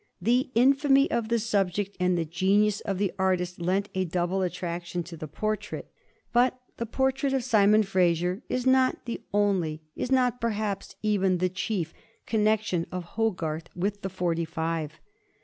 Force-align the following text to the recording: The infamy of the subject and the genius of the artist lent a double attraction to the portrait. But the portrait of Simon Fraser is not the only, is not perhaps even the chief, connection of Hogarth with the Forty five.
The 0.19 0.49
infamy 0.55 1.11
of 1.11 1.29
the 1.29 1.37
subject 1.37 1.95
and 1.99 2.17
the 2.17 2.25
genius 2.25 2.79
of 2.81 2.97
the 2.97 3.13
artist 3.19 3.61
lent 3.61 3.87
a 3.93 4.03
double 4.03 4.41
attraction 4.41 5.03
to 5.03 5.15
the 5.15 5.27
portrait. 5.27 5.91
But 6.33 6.59
the 6.77 6.87
portrait 6.87 7.33
of 7.35 7.43
Simon 7.43 7.83
Fraser 7.83 8.41
is 8.49 8.65
not 8.65 9.05
the 9.05 9.21
only, 9.31 9.83
is 9.95 10.11
not 10.11 10.41
perhaps 10.41 10.95
even 11.03 11.37
the 11.37 11.49
chief, 11.49 11.93
connection 12.25 12.87
of 12.91 13.03
Hogarth 13.15 13.69
with 13.75 14.01
the 14.01 14.09
Forty 14.09 14.43
five. 14.43 14.99